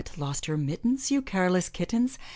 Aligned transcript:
lost 0.17 0.47
your 0.47 0.57
mittens. 0.57 1.11
You 1.11 1.21
careless 1.21 1.69
kittens. 1.69 2.17